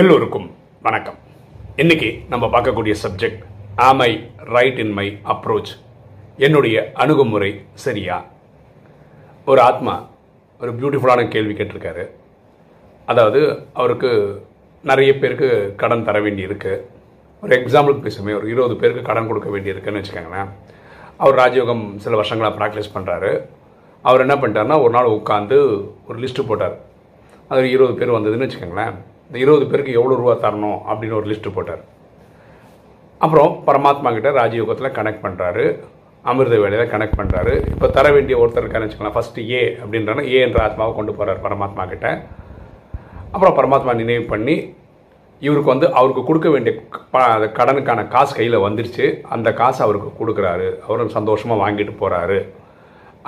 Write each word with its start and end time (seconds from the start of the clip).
எல்லோருக்கும் 0.00 0.50
வணக்கம். 0.82 1.16
இன்னைக்கு 1.76 2.20
நம்ம 2.28 2.46
பார்க்கக்கூடிய 2.46 2.94
subject 3.02 3.42
am 3.86 3.98
I 3.98 4.30
right 4.54 4.78
in 4.78 4.92
my 4.98 5.18
approach 5.32 5.72
என்னுடைய 6.36 6.76
அணுகுமுறை 6.94 7.60
சரியா? 7.74 8.24
ஒரு 9.46 9.60
ஆத்மா 9.60 10.08
ஒரு 10.60 10.72
பியூட்டிஃபுல்லான 10.74 11.28
கேள்வி 11.28 11.54
கேட்டிருக்காரு. 11.58 12.04
அதாவது 13.06 13.66
அவருக்கு 13.72 14.12
நிறைய 14.82 15.18
பேருக்கு 15.18 15.74
கடன் 15.76 16.04
தர 16.04 16.20
வேண்டி 16.20 16.44
இருக்குது 16.44 16.80
ஒரு 17.42 17.62
எக்ஸாம்பிளுக்கு 17.62 18.06
பேசுமே 18.08 18.36
ஒரு 18.38 18.48
இருபது 18.48 18.76
பேருக்கு 18.76 19.02
கடன் 19.02 19.26
கொடுக்க 19.26 19.50
வேண்டி 19.50 19.68
இருக்குன்னு 19.68 20.00
வச்சுக்கோங்களேன். 20.00 20.50
அவர் 21.16 21.38
ராஜயோகம் 21.42 21.96
சில 21.96 22.14
வருஷங்களாக 22.14 22.58
ப்ராக்டிஸ் 22.58 22.94
பண்ணுறாரு 22.96 23.32
அவர் 24.02 24.20
என்ன 24.20 24.34
பண்ணிட்டாருன்னா 24.34 24.82
ஒரு 24.82 24.90
நாள் 24.90 25.14
உட்காந்து 25.20 25.60
ஒரு 26.08 26.18
லிஸ்ட்டு 26.18 26.48
போட்டார். 26.48 26.78
அது 27.48 27.70
இருபது 27.70 27.94
பேர் 27.94 28.18
வந்ததுன்னு 28.18 28.50
வச்சுக்கோங்களேன். 28.50 28.94
இந்த 29.32 29.40
இருபது 29.42 29.66
பேருக்கு 29.68 29.92
எவ்வளோ 29.98 30.16
ரூபா 30.20 30.32
தரணும் 30.40 30.80
அப்படின்னு 30.88 31.14
ஒரு 31.18 31.26
லிஸ்ட்டு 31.28 31.52
போட்டார். 31.54 31.82
அப்புறம் 33.24 33.52
பரமாத்மா 33.68 34.08
கிட்ட 34.16 34.30
ராஜயோகத்தில் 34.38 34.94
கனெக்ட் 34.98 35.22
பண்ணுறாரு 35.24 35.64
அமிர்த 36.30 36.56
வேலையில் 36.62 36.90
கனெக்ட் 36.90 37.16
பண்ணுறாரு 37.20 37.54
இப்போ 37.70 37.86
தர 37.94 38.10
வேண்டிய 38.16 38.34
ஒருத்தர் 38.40 38.62
இருக்காருன்னு 38.64 38.88
வச்சுக்கலாம் 38.88 39.16
ஃபஸ்ட்டு 39.16 39.46
ஏ 39.54 39.62
அப்படின்றன 39.80 40.24
ஏ 40.34 40.36
என்ற 40.48 40.60
ஆத்மாவை 40.66 40.92
கொண்டு 40.98 41.14
போகிறார் 41.18 41.42
பரமாத்மா 41.46 41.86
கிட்ட. 41.92 42.06
அப்புறம் 43.34 43.56
பரமாத்மா 43.60 43.94
நினைவு 44.02 44.26
பண்ணி 44.34 44.58
இவருக்கு 45.42 45.74
வந்து 45.74 45.88
அவருக்கு 45.98 46.26
கொடுக்க 46.28 46.50
வேண்டிய 46.56 46.74
கடனுக்கான 47.58 48.06
காசு 48.16 48.32
கையில் 48.38 48.64
வந்துருச்சு. 48.66 49.08
அந்த 49.36 49.48
காசு 49.62 49.82
அவருக்கு 49.88 50.12
கொடுக்குறாரு. 50.20 50.70
அவரும் 50.86 51.16
சந்தோஷமாக 51.18 51.62
வாங்கிட்டு 51.64 51.96
போகிறாரு 52.04 52.40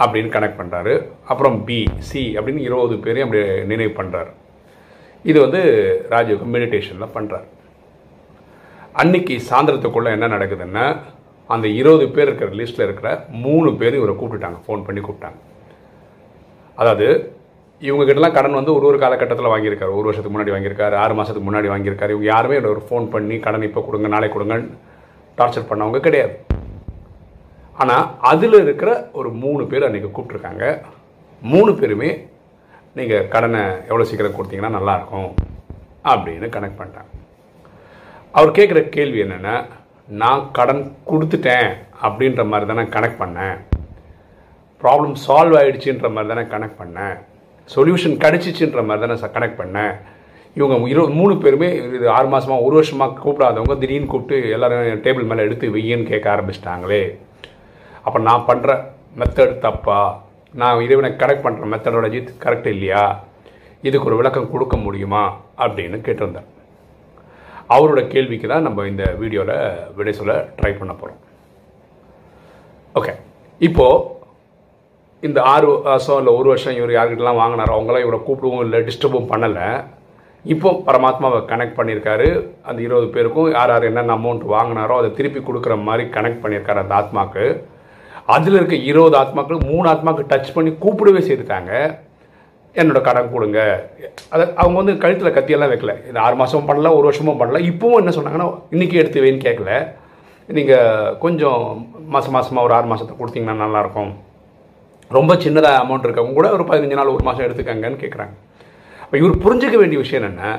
அப்படின்னு 0.04 0.36
கனெக்ட் 0.38 0.62
பண்ணுறாரு 0.62 0.94
அப்புறம் 1.32 1.58
பி 1.70 1.82
சி 2.10 2.24
அப்படின்னு 2.38 2.68
இருபது 2.70 3.04
பேரையும் 3.06 3.28
அப்படி 3.28 3.44
நினைவு 3.74 3.94
பண்ணுறாரு 4.00 4.32
இது 5.30 5.38
வந்து 5.44 5.60
ராஜயோகம் 6.14 6.54
மெடிடேஷனில் 6.56 7.14
பண்ணுறாரு 7.16 7.48
அன்னைக்கு 9.02 9.34
சாயந்தரத்துக்குள்ளே 9.50 10.10
என்ன 10.16 10.26
நடக்குதுன்னா 10.34 10.84
அந்த 11.54 11.66
இருபது 11.78 12.04
பேர் 12.16 12.28
இருக்கிற 12.28 12.50
லிஸ்ட்டில் 12.58 12.86
இருக்கிற 12.86 13.08
மூணு 13.44 13.70
பேர் 13.80 13.98
இவரை 14.00 14.14
கூப்பிட்டுட்டாங்க 14.16 14.58
ஃபோன் 14.66 14.84
பண்ணி 14.86 15.00
கூப்பிட்டாங்க. 15.06 15.38
அதாவது 16.78 17.06
இவங்க 17.82 18.04
கிட்டலாம் 18.08 18.36
கடன் 18.36 18.58
வந்து 18.58 18.72
ஒரு 18.76 18.86
ஒரு 18.90 18.98
காலகட்டத்தில் 19.02 19.52
வாங்கியிருக்காரு. 19.52 19.92
ஒரு 19.98 20.06
வருஷத்துக்கு 20.08 20.34
முன்னாடி 20.36 20.52
வாங்கியிருக்காரு 20.54 20.96
ஆறு 21.02 21.14
மாதத்துக்கு 21.18 21.48
முன்னாடி 21.48 21.68
வாங்கியிருக்காரு. 21.72 22.14
இவங்க 22.14 22.28
யாருமே 22.32 22.58
இவரை 22.58 22.70
ஒரு 22.76 22.82
ஃபோன் 22.88 23.06
பண்ணி 23.14 23.36
கடன் 23.46 23.66
இப்போ 23.68 23.82
கொடுங்க 23.86 24.10
நாளை 24.14 24.28
கொடுங்க 24.34 24.56
டார்ச்சர் 25.38 25.70
பண்ணவங்க 25.70 26.00
கிடையாது. 26.06 26.34
ஆனால் 27.82 28.04
அதில் 28.32 28.58
இருக்கிற 28.64 28.90
ஒரு 29.20 29.30
மூணு 29.44 29.62
பேர் 29.72 29.86
அன்றைக்கி 29.88 30.10
கூப்பிட்ருக்காங்க 30.10 30.64
மூணு 31.42 31.70
பேருமே 31.80 32.10
நீங்கள் 32.98 33.28
கடனை 33.34 33.60
எவ்வளோ 33.88 34.04
சீக்கிரம் 34.08 34.36
கொடுத்தீங்கன்னா 34.36 34.76
நல்லாயிருக்கும் 34.78 35.30
அப்படின்னு 36.10 36.48
கனெக்ட் 36.56 36.78
பண்ணிட்டாங்க. 36.80 37.10
அவர் 38.38 38.56
கேட்குற 38.58 38.80
கேள்வி 38.96 39.18
என்னென்னா 39.24 39.54
நான் 40.20 40.42
கடன் 40.58 40.82
கொடுத்துட்டேன் 41.10 41.68
அப்படின்ற 42.06 42.42
மாதிரி 42.50 42.66
தானே 42.70 42.84
கனெக்ட் 42.96 43.20
பண்ணேன். 43.22 43.56
ப்ராப்ளம் 44.82 45.14
சால்வ் 45.26 45.56
ஆகிடுச்சின்ற 45.60 46.08
மாதிரி 46.14 46.30
தானே 46.32 46.44
கனெக்ட் 46.54 46.80
பண்ணேன். 46.82 47.16
சொல்யூஷன் 47.74 48.16
கிடச்சிச்சின்ற 48.24 48.80
மாதிரி 48.88 49.02
தானே 49.04 49.32
கனெக்ட் 49.36 49.60
பண்ணேன். 49.62 49.94
இவங்க 50.58 50.74
இரு 50.92 51.02
மூணு 51.20 51.34
பேருமே 51.44 51.68
இது 51.98 52.06
ஆறு 52.16 52.28
மாதமாக 52.34 52.64
ஒரு 52.66 52.74
வருஷமாக 52.80 53.18
கூப்பிடாதவங்க 53.22 53.76
திடீர்னு 53.82 54.10
கூப்பிட்டு 54.12 54.52
எல்லாரும் 54.56 55.00
டேபிள் 55.06 55.30
மேலே 55.30 55.46
எடுத்து 55.46 55.74
வெய்யன்னு 55.76 56.10
கேட்க 56.10 56.28
ஆரம்பிச்சிட்டாங்களே. 56.34 57.02
அப்போ 58.06 58.18
நான் 58.28 58.46
பண்ணுற 58.50 58.76
மெத்தட் 59.20 59.58
தப்பா? 59.64 59.98
நான் 60.60 60.82
இறைவனை 60.86 61.10
கனெக்ட் 61.20 61.44
பண்ணுற 61.44 61.68
மெத்தடாலஜி 61.72 62.20
கரெக்ட் 62.44 62.68
இல்லையா? 62.74 63.04
இதுக்கு 63.88 64.08
ஒரு 64.10 64.18
விளக்கம் 64.20 64.52
கொடுக்க 64.52 64.76
முடியுமா? 64.86 65.22
அப்படின்னு 65.64 65.98
கேட்டிருந்தேன் 66.06 66.50
அவரோட 67.74 68.00
கேள்விக்கு 68.12 68.46
தான் 68.52 68.66
நம்ம 68.66 68.86
இந்த 68.92 69.04
வீடியோவில் 69.20 69.56
விடை 69.98 70.12
சொல்ல 70.18 70.34
ட்ரை 70.58 70.72
பண்ண 70.78 70.92
போகிறோம் 71.00 71.20
ஓகே 72.98 73.12
இப்போது 73.60 74.02
இந்த 75.26 75.38
ஆறு 75.52 75.68
வருஷம் 75.88 76.18
இல்லை 76.20 76.32
ஒரு 76.38 76.48
வருஷம் 76.52 76.78
இவர் 76.78 76.96
யார்கிட்டலாம் 76.96 77.40
வாங்கினாரோ 77.42 77.74
அவங்களாம் 77.76 78.04
இவரை 78.06 78.18
கூப்பிடவும் 78.24 78.64
இல்லை 78.64 78.80
டிஸ்டர்பும் 78.88 79.30
பண்ணலை. 79.30 79.68
இப்போ 80.44 80.70
பரமாத்மாவை 80.88 81.38
கனெக்ட் 81.50 81.78
பண்ணியிருக்காரு. 81.78 82.28
அந்த 82.68 82.78
இருபது 82.86 83.06
பேருக்கும் 83.14 83.48
யார் 83.56 83.72
யார் 83.72 83.88
என்னென்ன 83.90 84.16
அமௌண்ட் 84.20 84.44
வாங்கினாரோ 84.54 84.96
அதை 85.00 85.10
திருப்பி 85.18 85.40
கொடுக்குற 85.40 85.76
மாதிரி 85.88 86.04
கனெக்ட் 86.16 86.42
பண்ணியிருக்காரு 86.42 86.82
அந்த 86.84 86.94
ஆத்மாக்கு. 87.00 87.44
அதில் 88.28 88.58
இருக்க 88.58 88.76
இருபது 88.90 89.16
ஆத்மாக்கள் 89.22 89.64
மூணு 89.70 89.86
ஆத்மாக்கு 89.92 90.28
டச் 90.32 90.54
பண்ணி 90.56 90.70
கூப்பிடவே 90.82 91.20
செய்திருக்காங்க 91.26 91.72
என்னோட 92.80 93.00
கடன் 93.06 93.32
கொடுங்க. 93.34 93.58
அதை 94.34 94.44
அவங்க 94.60 94.76
வந்து 94.80 94.94
கழுத்தில் 95.02 95.34
கத்தியெல்லாம் 95.34 95.72
வைக்கல. 95.72 95.92
இது 96.08 96.18
ஆறு 96.26 96.36
மாதமும் 96.40 96.68
பண்ணல 96.70 96.92
ஒரு 96.98 97.06
வருஷமும் 97.08 97.40
பண்ணல. 97.40 97.60
இப்போவும் 97.70 98.00
என்ன 98.02 98.14
சொன்னாங்கன்னா 98.16 98.48
இன்றைக்கி 98.74 98.96
எடுத்து 99.02 99.38
கேட்கல 99.46 99.72
நீங்கள் 100.48 101.12
கொஞ்சம் 101.24 101.60
மாதம் 102.14 102.34
மாதமாக 102.36 102.66
ஒரு 102.68 102.74
ஆறு 102.78 102.88
மாதத்தை 102.92 103.14
கொடுத்தீங்கன்னா 103.18 103.62
நல்லாயிருக்கும். 103.64 104.10
ரொம்ப 105.16 105.32
சின்னதாக 105.44 105.82
அமௌண்ட் 105.82 106.06
இருக்கவங்க 106.06 106.36
கூட 106.38 106.48
ஒரு 106.56 106.64
பதினஞ்சு 106.70 106.98
நாள் 106.98 107.14
ஒரு 107.14 107.24
மாதம் 107.28 107.46
எடுத்துக்கங்கன்னு 107.46 108.02
கேட்குறாங்க 108.02 108.34
அப்போ 109.04 109.16
இவர் 109.22 109.42
புரிஞ்சுக்க 109.44 109.76
வேண்டிய 109.80 109.98
விஷயம் 110.02 110.20
என்னென்ன 110.20 110.52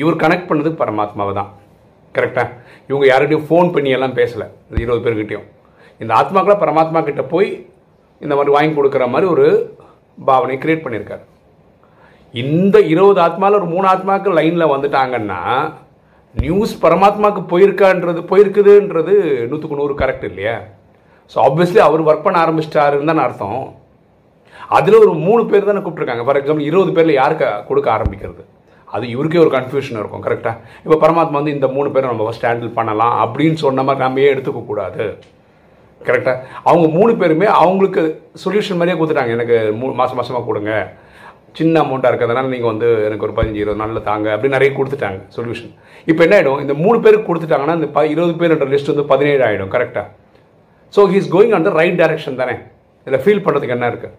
இவர் 0.00 0.20
கனெக்ட் 0.22 0.48
பண்ணது 0.50 0.70
பரமாத்மாவை 0.80 1.32
தான் 1.40 1.50
கரெக்டாக 2.14 2.48
இவங்க 2.90 3.04
யார்கிட்டையும் 3.10 3.46
ஃபோன் 3.48 3.72
பண்ணி 3.74 3.90
எல்லாம் 3.96 4.16
பேசலை. 4.20 4.46
இந்த 4.68 4.78
இருபது 4.84 5.04
பேர்கிட்டையும். 5.06 5.46
இந்த 6.02 6.12
ஆத்மாக்களை 6.20 6.56
பரமாத்மா 6.62 7.00
கிட்ட 7.08 7.22
போய் 7.32 7.48
இந்த 8.24 8.34
மாதிரி 8.36 8.54
வாங்கி 8.56 8.74
கொடுக்குற 8.76 9.04
மாதிரி 9.14 9.26
ஒரு 9.34 9.46
பாவனை 10.28 10.56
கிரியேட் 10.62 10.84
பண்ணியிருக்காரு. 10.84 11.24
இந்த 12.42 12.76
இருபது 12.92 13.20
ஆத்மாவில் 13.24 13.58
ஒரு 13.60 13.68
மூணு 13.74 13.86
ஆத்மாக்கள் 13.92 14.38
லைனில் 14.38 14.72
வந்துட்டாங்கன்னா 14.74 15.40
நியூஸ் 16.34 16.72
பரமாத்மாவுக்கு 16.84 17.42
போயிருக்கான்றது 17.52 18.22
போயிருக்குதுன்றது 18.30 19.14
நூற்றுக்கு 19.50 19.78
நூறு 19.80 19.94
கரெக்ட் 20.00 20.26
இல்லையா? 20.30 20.56
ஸோ 21.32 21.36
ஆப்வியஸ்லி 21.46 21.80
அவர் 21.84 22.06
ஒர்க் 22.08 22.26
பண்ண 22.26 22.38
ஆரம்பிச்சிட்டாருன்னு 22.44 23.10
தானே 23.10 23.22
அர்த்தம். 23.26 23.62
அதில் 24.76 25.02
ஒரு 25.04 25.12
மூணு 25.28 25.42
பேர் 25.50 25.70
தானே 25.70 25.80
கூப்பிட்ருக்காங்க 25.84 26.24
ஃபார் 26.26 26.38
எக்ஸாம்பிள் 26.40 26.68
இருபது 26.70 26.92
பேரில் 26.96 27.18
யாருக்கு 27.20 27.48
கொடுக்க 27.70 27.88
ஆரம்பிக்கிறது? 27.96 28.42
அது 28.88 29.04
இவருக்கே 29.14 29.40
ஒரு 29.44 29.50
கன்ஃபியூஷன் 29.56 30.00
இருக்கும் 30.00 30.24
கரெக்டாக 30.26 30.60
இப்போ 30.84 30.96
பரமாத்மா 31.04 31.38
வந்து 31.40 31.54
இந்த 31.56 31.68
மூணு 31.76 31.88
பேரை 31.94 32.06
நம்ம 32.10 32.26
ஃபஸ்ட் 32.26 32.46
ஹேண்டில் 32.48 32.76
பண்ணலாம் 32.78 33.16
அப்படின்னு 33.24 33.58
சொன்ன 33.64 33.84
மாதிரி 33.88 34.04
நம்ம 34.04 34.22
ஏன் 34.24 34.34
எடுத்துக்கக்கூடாது 34.34 35.06
கரெக்டாக 36.10 36.36
அவங்க 36.70 36.86
மூணு 36.98 37.12
பேருமே 37.22 37.48
அவங்களுக்கு 37.62 38.02
சொல்யூஷன் 38.44 38.78
மாதிரியே 38.80 38.98
கொடுத்துட்டாங்க. 38.98 39.34
எனக்கு 39.38 39.56
மூ 39.80 39.88
மாதம் 40.00 40.18
மாதமாக 40.20 40.46
கொடுங்க. 40.50 40.72
சின்ன 41.58 41.74
அமௌண்ட்டாக 41.82 42.10
இருக்கிறதுனால 42.12 42.50
நீங்கள் 42.54 42.70
வந்து 42.72 42.88
எனக்கு 43.06 43.24
ஒரு 43.26 43.34
பதினஞ்சு 43.36 43.60
இருபது 43.62 43.80
நாளில் 43.82 44.06
தாங்க 44.08 44.26
அப்படின்னு 44.34 44.56
நிறைய 44.56 44.70
கொடுத்துட்டாங்க 44.78 45.20
சொல்யூஷன் 45.36 45.72
இப்போ 46.10 46.22
என்ன 46.26 46.34
ஆகிடும் 46.38 46.60
இந்த 46.64 46.74
மூணு 46.82 46.98
பேருக்கு 47.04 47.28
கொடுத்துட்டாங்கன்னா 47.28 47.76
இந்த 47.78 47.88
ப 47.94 48.00
இருபது 48.14 48.34
பேருன்ற 48.40 48.66
லிஸ்ட் 48.72 48.90
வந்து 48.92 49.04
பதினேழு 49.12 49.42
ஆகிடும் 49.46 49.72
கரெக்டாக 49.74 50.06
so 50.94 51.02
he's 51.12 51.30
going 51.34 51.54
on 51.56 51.66
the 51.68 51.72
right 51.80 51.98
direction 52.00 52.38
தானே? 52.42 52.54
இதில் 53.06 53.22
ஃபீல் 53.24 53.42
பண்ணுறதுக்கு 53.46 53.76
என்ன 53.76 53.88
இருக்குது 53.92 54.14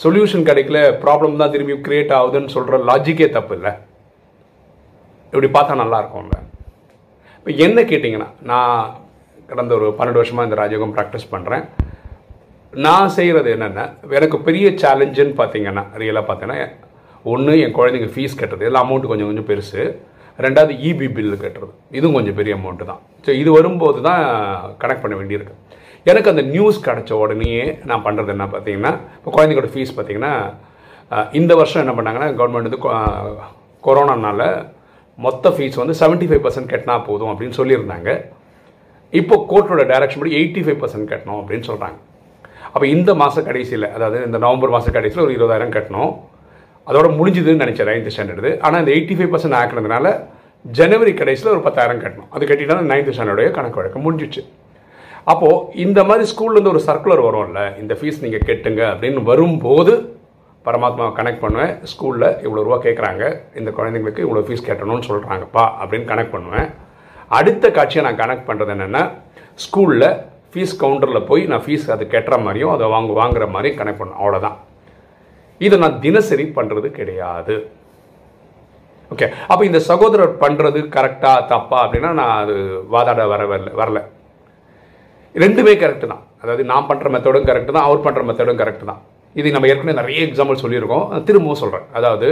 சொல்யூஷன் 0.00 0.46
கிடைக்கல 0.48 0.78
ப்ராப்ளம் 1.04 1.40
தான் 1.42 1.52
திரும்பி 1.54 1.74
கிரியேட் 1.86 2.14
ஆகுதுன்னு 2.18 2.54
சொல்கிற 2.56 2.78
லாஜிக்கே 2.90 3.28
தப்பு 3.36 3.54
இல்லை. 3.58 3.72
இப்படி 5.32 5.50
பார்த்தா 5.56 5.80
நல்லாயிருக்கும்ல 5.82 6.38
இப்போ 7.38 7.50
என்ன 7.66 7.80
கேட்டிங்கன்னா 7.90 8.30
நான் 8.50 8.78
கடந்த 9.50 9.72
ஒரு 9.78 9.86
பன்னெண்டு 9.98 10.20
வருஷமாக 10.20 10.48
இந்த 10.48 10.56
ராஜயோகம் 10.62 10.94
ப்ராக்டிஸ் 10.96 11.32
பண்ணுறேன் 11.34 11.64
நான் 12.84 13.14
செய்கிறது 13.16 13.48
என்னென்னா 13.56 13.84
எனக்கு 14.18 14.38
பெரிய 14.48 14.66
சேலஞ்சுன்னு 14.82 15.34
பார்த்தீங்கன்னா 15.40 15.84
ரியலாக 16.02 16.24
பார்த்தீங்கன்னா 16.28 16.68
ஒன்று 17.32 17.54
என் 17.64 17.74
குழந்தைங்க 17.78 18.08
ஃபீஸ் 18.14 18.38
கட்டுறது. 18.40 18.64
எல்லாம் 18.68 18.84
அமௌண்ட் 18.86 19.10
கொஞ்சம் 19.10 19.28
கொஞ்சம் 19.30 19.48
பெருசு. 19.50 19.82
ரெண்டாவது 20.44 20.74
இபி 20.88 21.06
பில்லு 21.16 21.36
கட்டுறது. 21.42 21.72
இதுவும் 21.98 22.16
கொஞ்சம் 22.18 22.36
பெரிய 22.38 22.52
அமௌண்ட்டு 22.58 22.86
தான். 22.90 23.00
ஸோ 23.24 23.30
இது 23.40 23.50
வரும்போது 23.58 23.98
தான் 24.08 24.22
கனெக்ட் 24.82 25.02
பண்ண 25.04 25.16
வேண்டியிருக்கு. 25.20 25.54
எனக்கு 26.10 26.30
அந்த 26.32 26.42
நியூஸ் 26.54 26.78
கிடச்ச 26.86 27.12
உடனேயே 27.22 27.64
நான் 27.90 28.04
பண்ணுறது 28.06 28.32
என்ன 28.36 28.46
பார்த்தீங்கன்னா 28.54 28.92
இப்போ 29.18 29.30
குழந்தைங்களோட 29.36 29.70
ஃபீஸ் 29.74 29.96
பார்த்தீங்கன்னா 29.96 30.34
இந்த 31.40 31.52
வருஷம் 31.60 31.82
என்ன 31.84 31.94
பண்ணாங்கன்னா 31.98 32.28
கவர்மெண்ட் 32.38 32.70
வந்து 32.70 32.82
கொரோனானால 33.84 34.42
மொத்த 35.24 35.50
ஃபீஸ் 35.54 35.80
வந்து 35.80 35.94
75% 36.00 36.28
ஃபைவ் 36.30 36.44
பர்சன்ட் 36.44 36.70
கட்டினா 36.72 36.94
போதும் 37.08 37.30
அப்படின்னு 37.32 37.58
சொல்லியிருந்தாங்க. 37.60 38.10
இப்போ 39.12 39.36
கோர்ட்டோட 39.50 39.84
டைரக்ஷன் 39.92 40.22
படி 40.22 40.34
எயிட்டி 40.40 40.60
ஃபைவ் 40.64 40.80
பர்சன்ட் 40.82 41.10
கட்டணும் 41.12 41.40
அப்படின்னு 41.42 41.68
சொல்கிறாங்க 41.70 41.98
அப்போ 42.74 42.86
இந்த 42.94 43.10
மாத 43.20 43.42
கடைசியில் 43.48 43.86
அதாவது 43.96 44.18
இந்த 44.26 44.38
நவம்பர் 44.44 44.72
மாத 44.74 44.90
கடைசியில் 44.96 45.24
ஒரு 45.26 45.32
இருபதாயிரம் 45.36 45.74
கட்டணும். 45.76 46.12
அதோட 46.86 47.08
முடிஞ்சுதுன்னு 47.18 47.62
நினச்சேன் 47.64 47.88
நைன்த் 47.90 48.12
ஸ்டாண்டர்டு 48.14 48.50
ஆனால் 48.66 48.80
இந்த 48.82 48.92
எயிட்டி 48.96 49.14
ஃபைவ் 49.18 49.32
பர்சன்ட் 49.32 49.56
ஆக்கினதுனால 49.60 50.12
ஜனவரி 50.64 51.12
கடைசியில் 51.20 51.52
ஒரு 51.54 51.62
பத்தாயிரம் 51.66 52.00
கட்டணும். 52.04 52.30
அது 52.34 52.44
கட்டிட்டா 52.50 52.76
நைன்த் 52.92 53.12
ஸ்டாண்டர்டைய 53.16 53.50
கணக்கு 53.58 53.80
வழக்கம் 53.80 54.04
முடிஞ்சிச்சு. 54.06 54.42
அப்போது 55.32 55.64
இந்த 55.84 56.00
மாதிரி 56.08 56.24
ஸ்கூல்லேருந்து 56.32 56.72
ஒரு 56.74 56.82
சர்க்குலர் 56.88 57.24
வரும்ல 57.26 57.62
இந்த 57.82 57.94
ஃபீஸ் 57.98 58.22
நீங்கள் 58.24 58.46
கட்டுங்க 58.50 58.82
அப்படின்னு 58.92 59.22
வரும்போது 59.30 59.94
பரமாத்மாவை 60.64 61.12
கனெக்ட் 61.18 61.42
பண்ணுவேன். 61.44 61.72
ஸ்கூலில் 61.92 62.28
இவ்வளோ 62.46 62.62
ரூபா 62.66 62.78
கேட்குறாங்க 62.86 63.24
இந்த 63.60 63.70
குழந்தைங்களுக்கு 63.78 64.24
இவ்வளோ 64.26 64.44
ஃபீஸ் 64.46 64.66
கட்டணும்னு 64.68 65.08
சொல்கிறாங்கப்பா 65.10 65.64
அப்படின்னு 65.80 66.08
கனெக்ட் 66.12 66.34
பண்ணுவேன். 66.36 66.68
அடுத்த 67.38 67.64
காட்சியை 67.76 68.02
நான் 68.06 68.20
கனெக்ட் 68.22 68.48
பண்ணுறது 68.48 68.72
என்னென்னா 68.74 69.02
ஸ்கூலில் 69.64 70.08
ஃபீஸ் 70.52 70.72
கவுண்டரில் 70.82 71.26
போய் 71.28 71.42
நான் 71.50 71.64
ஃபீஸ் 71.64 71.84
அது 71.94 72.04
கட்டுற 72.14 72.36
மாதிரியும் 72.46 72.72
அதை 72.76 72.86
வாங்க 72.94 73.12
வாங்குற 73.20 73.44
மாதிரி 73.56 73.70
கனெக்ட் 73.80 74.00
பண்ணேன் 74.00 74.20
அவ்வளோதான் 74.22 74.56
இதை 75.66 75.76
நான் 75.82 76.00
தினசரி 76.04 76.44
பண்ணுறது 76.56 76.88
கிடையாது. 76.98 77.54
ஓகே 79.12 79.26
அப்போ 79.50 79.62
இந்த 79.68 79.80
சகோதரர் 79.90 80.32
பண்ணுறது 80.42 80.80
கரெக்டாக 80.96 81.46
தப்பா 81.52 81.78
அப்படின்னா 81.84 82.10
நான் 82.20 82.34
அது 82.42 82.54
வாதாட 82.94 83.20
வர 83.32 83.42
வரல 83.52 83.70
வரல. 83.80 84.00
ரெண்டுமே 85.34 85.74
கரெக்டு 85.82 86.06
தான். 86.12 86.22
அதாவது 86.42 86.62
நான் 86.72 86.88
பண்ணுற 86.90 87.08
மெத்தடும் 87.14 87.48
கரெக்டு 87.50 87.74
தான் 87.76 87.86
அவர் 87.88 88.04
பண்ணுற 88.06 88.22
மெத்தடும் 88.28 88.60
கரெக்டு 88.62 88.84
தான். 88.90 89.00
இது 89.40 89.54
நம்ம 89.54 89.68
ஏற்கனவே 89.72 89.96
நிறைய 90.00 90.20
எக்ஸாம்பிள் 90.28 90.62
சொல்லியிருக்கோம். 90.64 91.06
திரும்பவும் 91.28 91.60
சொல்கிறேன் 91.62 91.86
அதாவது 91.98 92.28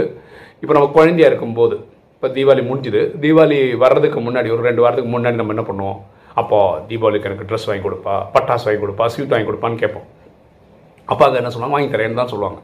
இப்போ 0.63 0.73
நம்ம 0.77 0.89
குழந்தையா 0.97 1.29
இருக்கும்போது 1.31 1.77
இப்போ 2.21 2.29
தீபாவளி 2.35 2.63
முடிஞ்சுது. 2.69 3.01
தீபாவளி 3.23 3.77
வர்றதுக்கு 3.77 4.19
முன்னாடி 4.19 4.49
ஒரு 4.53 4.61
ரெண்டு 4.61 4.81
வாரத்துக்கு 4.81 5.11
முன்னாடி 5.11 5.37
நம்ம 5.41 5.53
என்ன 5.55 5.63
பண்ணுவோம்? 5.67 5.99
அப்போ 6.33 6.57
தீபாவளிக்கு 6.89 7.27
எனக்கு 7.29 7.45
ட்ரெஸ் 7.49 7.67
வாங்கி 7.69 7.83
கொடுப்பா 7.87 8.13
பட்டாசு 8.33 8.65
வாங்கி 8.67 8.81
கொடுப்பா 8.83 9.05
ஸ்வீட் 9.05 9.33
வாங்கி 9.33 9.49
கொடுப்பான்னு 9.49 9.75
கேட்போம். 9.75 10.07
அப்பா 11.05 11.23
அதை 11.25 11.37
என்ன 11.37 11.49
சொல்லுவாங்க? 11.49 11.75
வாங்கி 11.75 11.95
தரேன்னு 11.95 12.19
தான் 12.21 12.27
சொல்லுவாங்க. 12.27 12.59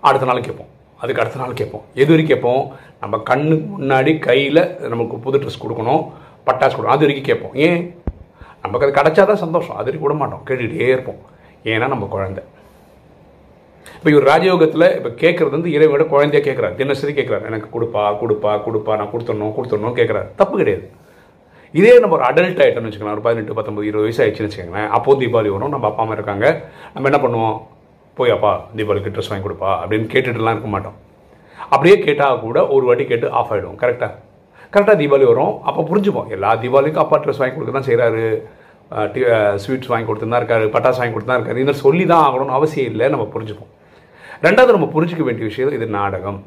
அடுத்த 0.00 0.26
நாள் 0.26 0.40
கேட்போம். 0.40 0.70
அதுக்கு 0.98 1.20
அடுத்த 1.22 1.40
நாள் 1.40 1.52
கேட்போம். 1.52 1.84
எது 1.94 2.10
வரைக்கும் 2.12 2.32
கேட்போம்? 2.32 2.62
நம்ம 3.00 3.18
கண்ணுக்கு 3.18 3.66
முன்னாடி 3.76 4.18
கையில் 4.18 4.78
நமக்கு 4.88 5.16
புது 5.16 5.38
ட்ரெஸ் 5.38 5.62
கொடுக்கணும் 5.64 6.02
பட்டாசு 6.46 6.74
கொடுக்கணும். 6.74 6.96
அது 6.96 7.04
வரைக்கும் 7.06 7.28
கேட்போம். 7.30 7.54
ஏன்? 7.54 7.98
நமக்கு 8.62 8.86
அது 8.86 8.96
கிடைச்சாதான் 8.98 9.44
சந்தோஷம். 9.44 9.76
அது 9.76 9.84
வரைக்கும் 9.84 10.08
விட 10.08 10.14
மாட்டோம். 10.14 10.44
கேட்டுக்கிட்டே 10.46 10.88
இருப்போம். 10.88 11.20
ஏன்னா 11.64 11.88
நம்ம 11.88 12.06
குழந்தை. 12.06 12.44
இப்போ 14.06 14.14
இவர் 14.14 14.28
ராஜயோகத்தில் 14.30 14.84
இப்போ 14.96 15.10
கேட்குறது 15.20 15.54
வந்து 15.54 15.70
இறைவனோட 15.76 16.04
குழந்தைய 16.10 16.40
கேட்குறாரு 16.46 16.74
தினசரி 16.80 17.12
கேட்குறாரு 17.16 17.44
எனக்கு 17.48 17.68
கொடுப்பா 17.72 18.02
கொடுப்பா 18.20 18.50
கொடுப்பா 18.66 18.92
நான் 18.98 19.08
கொடுத்துடணும் 19.12 19.54
கொடுத்துடணும் 19.56 19.96
கேட்குறாரு 19.96 20.28
தப்பு 20.40 20.54
கிடையாது. 20.60 20.84
இதே 21.78 21.94
நம்ம 22.02 22.14
ஒரு 22.18 22.24
அடல்ட் 22.28 22.60
ஆகிட்டோம்னு 22.64 22.88
வச்சுக்கலாம் 22.88 23.16
ஒரு 23.16 23.24
பதினெட்டு 23.24 23.56
பத்தொம்பது 23.58 23.88
இருபது 23.88 24.06
வயசு 24.06 24.20
ஆயிடுச்சுன்னு 24.24 24.48
வச்சுக்கோங்களேன். 24.48 24.86
அப்போ 24.96 25.16
தீபாவளி 25.22 25.50
வரும் 25.54 25.72
நம்ம 25.74 25.88
அப்பா 25.90 26.02
அம்மா 26.04 26.16
இருக்காங்க. 26.18 26.46
நம்ம 26.92 27.10
என்ன 27.10 27.20
பண்ணுவோம்? 27.24 27.56
போய் 28.18 28.34
அப்பா 28.36 28.52
தீபாவளிக்கு 28.80 29.12
ட்ரெஸ் 29.16 29.30
வாங்கி 29.32 29.44
கொடுப்பா 29.46 29.70
அப்படின்னு 29.80 30.06
கேட்டுட்டுலாம் 30.12 30.56
இருக்க 30.56 30.70
மாட்டோம். 30.74 30.96
அப்படியே 31.74 31.96
கேட்டால் 32.06 32.38
கூட 32.44 32.62
ஒரு 32.76 32.86
வாட்டி 32.90 33.06
கேட்டு 33.12 33.32
ஆஃப் 33.40 33.50
ஆகிடும் 33.54 33.76
கரெக்டாக 33.82 34.12
கரெக்டாக 34.74 34.96
தீபாவளி 35.02 35.26
வரும். 35.32 35.54
அப்போ 35.70 35.84
புரிஞ்சுப்போம். 35.90 36.28
எல்லா 36.36 36.52
தீபாவளிக்கும் 36.64 37.04
அப்பா 37.06 37.18
ட்ரெஸ் 37.24 37.40
வாங்கி 37.42 37.56
கொடுக்க 37.56 37.74
தான் 37.78 37.88
செய்கிறாரு 37.88 38.22
ஸ்வீட்ஸ் 39.64 39.90
வாங்கி 39.94 40.08
கொடுத்து 40.10 40.30
தான் 40.34 40.42
இருக்காரு. 40.42 40.68
பட்டாசு 40.76 41.02
வாங்கி 41.02 41.16
கொடுத்து 41.16 41.32
தான் 41.32 41.40
இருக்காரு. 41.40 41.64
இதை 41.66 41.74
சொல்லி 41.86 42.06
தான் 42.12 42.24
ஆகணும்னு 42.28 42.56
அவசியம் 42.60 42.90
இல்லை. 42.92 43.08
நம்ம 43.16 43.26
புரிஞ்சுப்போம். 43.34 43.72
ரெண்டாவது 44.44 44.74
நம்ம 44.74 44.88
புரிஞ்சிக்க 44.94 45.22
வேண்டிய 45.26 45.44
விஷயம் 45.50 45.74
இது 45.76 45.86
நாடகம். 45.98 46.38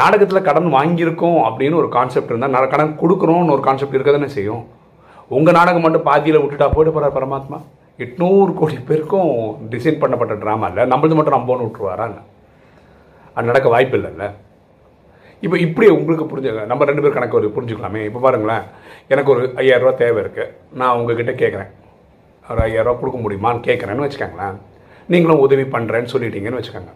நாடகத்தில் 0.00 0.46
கடன் 0.48 0.68
வாங்கியிருக்கோம் 0.76 1.38
அப்படின்னு 1.46 1.78
ஒரு 1.82 1.88
கான்செப்ட் 1.96 2.30
இருந்தால் 2.32 2.72
கடன் 2.74 2.92
கொடுக்குறோம்னு 3.02 3.54
ஒரு 3.54 3.62
கான்செப்ட் 3.66 3.96
இருக்க 3.96 4.12
தானே 4.12 4.28
செய்யும். 4.36 4.62
உங்கள் 5.36 5.56
நாடகம் 5.58 5.84
மட்டும் 5.86 6.06
பாதியில் 6.08 6.40
விட்டுட்டா 6.42 6.66
போயிட்டு 6.74 6.94
போகிறார் 6.94 7.16
பரமாத்மா. 7.16 7.58
எட்நூறு 8.04 8.50
கோடி 8.58 8.76
பேருக்கும் 8.88 9.30
டிசைன் 9.72 10.00
பண்ணப்பட்ட 10.02 10.34
ட்ராமா 10.42 10.68
இல்லை. 10.70 10.84
நம்மளது 10.92 11.18
மட்டும் 11.18 11.36
நம்போன்னு 11.36 11.66
விட்டுருவாரா 11.66 12.06
அது 13.36 13.48
நடக்க 13.50 13.68
வாய்ப்பு 13.74 13.96
இல்லைல்ல. 13.98 14.26
இப்போ 15.44 15.56
இப்படி 15.66 15.86
உங்களுக்கு 15.96 16.24
புரிஞ்ச 16.30 16.66
நம்ம 16.72 16.84
ரெண்டு 16.90 17.02
பேர் 17.02 17.16
கணக்கு 17.16 17.38
ஒரு 17.40 17.48
புரிஞ்சுக்கலாமே. 17.56 18.04
இப்போ 18.08 18.20
பாருங்களேன். 18.26 18.64
எனக்கு 19.12 19.32
ஒரு 19.34 19.42
ஐயாயிரரூவா 19.62 19.94
தேவை 20.04 20.22
இருக்குது 20.24 20.52
நான் 20.80 20.96
உங்ககிட்ட 21.00 21.32
கேட்குறேன் 21.42 21.72
ஒரு 22.50 22.60
ஐயாயிரரூவா 22.68 22.98
கொடுக்க 23.00 23.18
முடியுமான்னு 23.24 23.66
கேட்குறேன்னு 23.68 24.06
வச்சுக்கோங்களேன். 24.06 24.56
நீங்களும் 25.12 25.42
உதவி 25.46 25.64
பண்ணுறேன்னு 25.74 26.12
சொல்லிட்டீங்கன்னு 26.14 26.60
வச்சுக்கோங்க. 26.60 26.92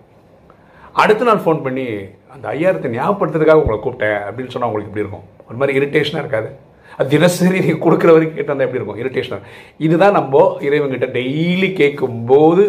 அடுத்த 1.03 1.27
நாள் 1.29 1.43
ஃபோன் 1.45 1.63
பண்ணி 1.67 1.87
அந்த 2.35 2.45
ஐயாயிரத்தை 2.55 2.89
ஞாபகப்படுத்துறதுக்காக 2.97 3.63
உங்களை 3.63 3.79
கூப்பிட்டேன் 3.85 4.19
அப்படின்னு 4.27 4.53
சொன்னால் 4.55 4.71
உங்களுக்கு 4.71 4.91
எப்படி 4.93 5.05
இருக்கும்? 5.05 5.27
ஒரு 5.49 5.57
மாதிரி 5.61 5.77
இரிட்டேஷனாக 5.79 6.23
இருக்காது. 6.25 6.49
அது 6.99 7.09
தினசரி 7.15 7.59
நீங்கள் 7.65 7.83
கொடுக்குற 7.85 8.11
வரைக்கும் 8.15 8.39
கேட்டால் 8.39 8.65
எப்படி 8.67 8.81
இருக்கும்? 8.81 9.01
இரிட்டேஷனாக 9.03 9.43
இதுதான் 9.87 10.17
நம்ம 10.19 10.43
இறைவங்கிட்ட 10.69 11.09
டெய்லி 11.19 11.69
கேட்கும்போது 11.81 12.65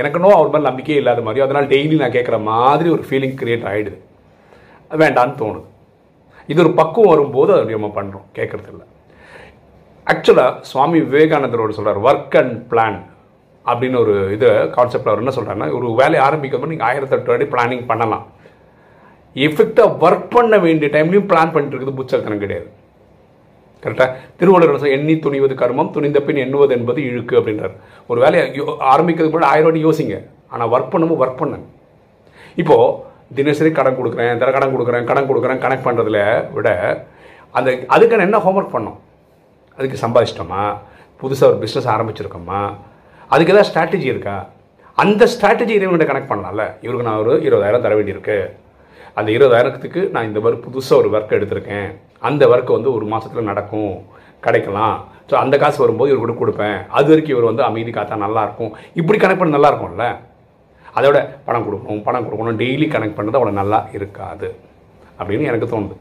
எனக்குனோ 0.00 0.30
அவர் 0.36 0.52
மேலே 0.54 0.64
நம்பிக்கையே 0.68 0.98
இல்லாத 1.00 1.22
மாதிரியோ 1.26 1.46
அதனால் 1.46 1.70
டெய்லி 1.74 1.96
நான் 2.02 2.16
கேட்குற 2.16 2.36
மாதிரி 2.50 2.88
ஒரு 2.96 3.04
ஃபீலிங் 3.08 3.36
க்ரியேட் 3.40 3.68
ஆகிடுது 3.70 3.98
வேண்டான்னு 5.02 5.34
தோணுது. 5.42 5.66
இது 6.50 6.62
ஒரு 6.64 6.72
பக்குவம் 6.80 7.12
வரும்போது 7.12 7.50
அது 7.54 7.76
நம்ம 7.76 7.90
பண்ணுறோம் 7.96 8.26
கேட்குறது 8.38 8.68
இல்லை 8.72 8.86
ஆக்சுவலாக 10.06 10.52
சுவாமி 10.70 10.98
விவேகானந்தரோடு 11.06 11.76
சொல்கிறார் 11.78 12.00
ஒர்க் 12.08 12.36
அண்ட் 12.40 12.54
பிளான் 12.70 12.98
அப்படின்னு 13.70 14.00
ஒரு 14.04 14.14
இது 14.36 14.48
கான்செப்ட் 14.76 15.10
அவர் 15.10 15.22
என்ன 15.22 15.32
சொல்கிறாருன்னா 15.36 15.68
ஒரு 15.78 15.88
வேலையை 16.00 16.22
ஆரம்பிக்கும் 16.26 16.72
நீங்கள் 16.72 16.88
ஆயிரத்தெட்டு 16.90 17.32
வாட்டி 17.32 17.48
பிளானிங் 17.54 17.86
பண்ணலாம். 17.90 18.26
எஃபெக்டாக 19.46 19.96
ஒர்க் 20.04 20.28
பண்ண 20.36 20.54
வேண்டிய 20.66 20.90
டைம்லையும் 20.96 21.28
பிளான் 21.32 21.52
பண்ணிட்டு 21.54 21.76
இருக்குது 21.76 21.98
புச்சல்தனம் 21.98 22.42
கிடையாது. 22.44 22.68
கரெக்டாக 23.82 24.14
திருவள்ளுவர் 24.38 24.94
எண்ணி 24.96 25.14
துணிவது 25.24 25.54
கர்மம் 25.60 25.92
துணிந்த 25.96 26.20
பின் 26.28 26.40
எண்ணுவது 26.44 26.72
என்பது 26.78 27.00
இழுக்கு 27.10 27.34
அப்படின்றார். 27.40 27.74
ஒரு 28.10 28.18
வேலையை 28.24 28.44
ஆரம்பிக்கிறதுக்கு 28.92 29.36
முன்னாடி 29.36 29.52
ஆயிரம் 29.52 29.68
வாட்டி 29.68 29.84
யோசிங்க. 29.88 30.16
ஆனால் 30.52 30.70
ஒர்க் 30.74 30.92
பண்ணும்போது 30.94 31.22
ஒர்க் 31.24 31.40
பண்ணுங்க 31.42 31.66
இப்போது 32.62 32.88
தினசரி 33.38 33.70
கடன் 33.76 33.98
கொடுக்குறேன் 33.98 34.38
தர 34.42 34.50
கடன் 34.56 34.74
கொடுக்குறேன் 34.74 35.08
கடன் 35.08 35.28
கொடுக்குறேன் 35.30 35.62
கனெக்ட் 35.64 35.86
பண்ணுறதுல 35.86 36.20
விட 36.56 36.68
அந்த 37.58 37.70
அதுக்கான 37.94 38.24
என்ன 38.28 38.38
ஹோம்ஒர்க் 38.44 38.74
பண்ணோம் 38.76 38.98
அதுக்கு 39.78 39.98
சம்பாதிச்சிட்டோமா? 40.04 40.62
புதுசாக 41.20 41.50
ஒரு 41.50 41.58
பிஸ்னஸ் 41.64 41.90
ஆரம்பிச்சிருக்கோமா? 41.94 42.60
அதுக்கு 43.32 43.52
ஏதாவது 43.54 43.68
ஸ்ட்ராட்டஜி 43.70 44.08
இருக்கா? 44.14 44.36
அந்த 45.02 45.22
ஸ்ட்ராட்டஜி 45.32 45.74
இறைவன்கிட்ட 45.78 46.06
கனெக்ட் 46.10 46.30
பண்ணலாம்ல. 46.30 46.64
இவருக்கு 46.84 47.08
நான் 47.08 47.20
ஒரு 47.24 47.32
இருபதாயிரம் 47.48 47.84
தர 47.86 47.94
வேண்டியிருக்கு. 47.98 48.38
அந்த 49.18 49.28
இருபதாயிரத்துக்கு 49.36 50.00
நான் 50.14 50.28
இந்த 50.30 50.40
மாதிரி 50.40 50.60
புதுசாக 50.66 51.00
ஒரு 51.00 51.08
ஒர்க் 51.14 51.36
எடுத்திருக்கேன். 51.38 51.88
அந்த 52.28 52.46
ஒர்க் 52.46 52.76
வந்து 52.76 52.90
ஒரு 52.94 53.06
மாதத்தில் 53.12 53.48
நடக்கும். 53.50 53.94
கிடைக்கலாம். 54.46 54.96
ஸோ 55.30 55.34
அந்த 55.34 55.54
காசு 55.58 55.78
வரும்போது 55.84 56.10
இவர் 56.10 56.22
கூட 56.24 56.34
கொடுப்பேன். 56.40 56.78
அது 56.98 57.08
வரைக்கும் 57.08 57.34
இவர் 57.36 57.48
வந்து 57.50 57.62
அமைதி 57.62 57.90
காத்தா 57.90 58.16
நல்லாயிருக்கும் 58.24 58.72
இப்படி 59.00 59.18
கனெக்ட் 59.18 59.42
பண்ண 59.42 59.56
நல்லா 59.56 59.70
இருக்கும்ல? 59.72 60.06
அதோட 60.98 61.18
பணம் 61.46 61.66
கொடுக்கணும் 61.66 62.02
பணம் 62.02 62.26
கொடுக்கணும். 62.26 62.60
டெய்லி 62.62 62.86
கனெக்ட் 62.94 63.16
பண்ணுறது 63.18 63.38
அவ்வளோ 63.40 63.54
நல்லா 63.62 63.80
இருக்காது. 63.92 64.48
அப்படின்னு 65.20 65.48
எனக்கு 65.50 65.70
தோணுது. 65.72 65.96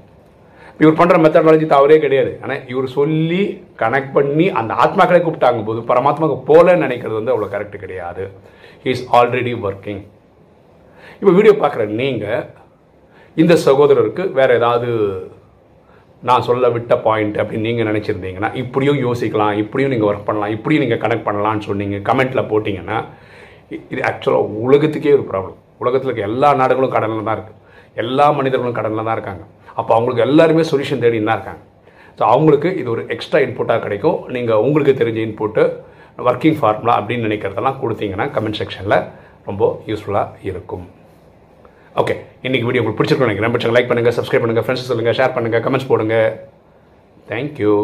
இவர் 0.81 0.97
பண்ணுற 0.99 1.15
மெத்தடாலஜி 1.23 1.67
தவறே 1.75 1.97
கிடையாது. 2.03 2.31
ஆனால் 2.43 2.61
இவர் 2.71 2.87
சொல்லி 2.97 3.41
கனெக்ட் 3.81 4.13
பண்ணி 4.17 4.45
அந்த 4.59 4.71
ஆத்மாக்களை 4.83 5.19
கூப்பிட்டாங்க 5.21 5.63
போது 5.69 5.79
பரமாத்மாவுக்கு 5.91 6.47
போலன்னு 6.49 6.83
நினைக்கிறது 6.85 7.19
வந்து 7.19 7.33
அவ்வளோ 7.33 7.49
கரெக்ட் 7.55 7.77
கிடையாது. 7.85 8.25
ஹி 8.83 8.91
இஸ் 8.95 9.05
ஆல்ரெடி 9.19 9.53
ஒர்க்கிங் 9.69 10.03
இப்போ 11.19 11.31
வீடியோ 11.37 11.53
பார்க்குற 11.63 11.83
நீங்கள் 12.01 12.45
இந்த 13.37 13.53
சகோதரருக்கு 13.65 14.23
வேறு 14.37 14.53
ஏதாவது 14.59 14.89
நான் 16.27 16.45
சொல்ல 16.47 16.69
விட்ட 16.75 16.93
பாயிண்ட் 17.07 17.35
அப்படின்னு 17.41 17.67
நீங்கள் 17.69 17.87
நினச்சிருந்தீங்கன்னா 17.89 18.49
இப்படியும் 18.61 19.01
யோசிக்கலாம் 19.07 19.57
இப்படியும் 19.63 19.91
நீங்கள் 19.93 20.09
ஒர்க் 20.09 20.27
பண்ணலாம் 20.29 20.53
இப்படியும் 20.55 20.83
நீங்கள் 20.83 21.01
கனெக்ட் 21.03 21.27
பண்ணலாம்னு 21.27 21.67
சொன்னீங்க 21.69 21.97
கமெண்ட்டில் 22.09 22.49
போட்டிங்கன்னா 22.51 22.97
இது 23.93 24.01
ஆக்சுவலாக 24.09 24.55
உலகத்துக்கே 24.65 25.13
ஒரு 25.17 25.25
ப்ராப்ளம் 25.31 25.57
உலகத்தில் 25.83 26.09
இருக்க 26.09 26.29
எல்லா 26.31 26.49
நாடுகளும் 26.61 26.95
கடனில் 26.95 27.27
தான் 27.27 27.37
இருக்குது 27.37 27.59
எல்லா 28.03 28.25
மனிதர்களும் 28.37 28.77
கடனில் 28.79 29.07
தான் 29.07 29.17
இருக்காங்க. 29.17 29.43
அப்போ 29.79 29.91
அவங்களுக்கு 29.95 30.25
எல்லாருமே 30.27 30.63
சொல்யூஷன் 30.71 31.03
தேடி 31.03 31.17
தான் 31.29 31.37
இருக்காங்க 31.39 31.63
ஸோ 32.19 32.23
அவங்களுக்கு 32.33 32.69
இது 32.81 32.89
ஒரு 32.95 33.01
எக்ஸ்ட்ரா 33.13 33.39
இன்புட்டாக 33.45 33.81
கிடைக்கும். 33.85 34.17
நீங்கள் 34.35 34.61
உங்களுக்கு 34.67 34.93
தெரிஞ்ச 35.01 35.19
இன்புட்டு 35.27 35.63
ஒர்க்கிங் 36.29 36.57
ஃபார்முலா 36.59 36.93
அப்படின்னு 36.99 37.27
நினைக்கிறதெல்லாம் 37.29 37.79
கொடுத்தீங்கன்னா 37.81 38.25
கமெண்ட் 38.35 38.59
செக்ஷனில் 38.61 38.97
ரொம்ப 39.49 39.63
யூஸ்ஃபுல்லாக 39.89 40.47
இருக்கும். 40.51 40.85
ஓகே 42.01 42.15
இன்றைக்கி 42.47 42.65
வீடியோ 42.67 42.81
உங்களுக்கு 42.81 42.99
பிடிச்சிருக்கோம் 42.99 43.29
நினைக்கிறேன். 43.29 43.53
பிடிச்சவங்க 43.53 43.77
லைக் 43.77 43.89
பண்ணுங்கள் 43.91 44.17
சப்ஸ்கிரைப் 44.17 44.43
பண்ணுங்கள் 44.43 44.65
ஃப்ரெண்ட்ஸ் 44.65 44.89
சொல்லுங்கள் 44.91 45.17
ஷேர் 45.19 45.35
பண்ணுங்கள் 45.37 45.63
கமெண்ட்ஸ் 45.67 45.89
போடுங்க. 45.91 46.17
தேங்க்யூ 47.31 47.75